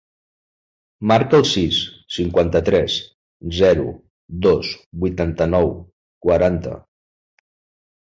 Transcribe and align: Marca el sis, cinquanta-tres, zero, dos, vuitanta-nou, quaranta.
Marca 1.11 1.37
el 1.39 1.45
sis, 1.49 1.81
cinquanta-tres, 2.15 2.97
zero, 3.61 3.87
dos, 4.49 4.75
vuitanta-nou, 5.07 5.73
quaranta. 6.29 6.79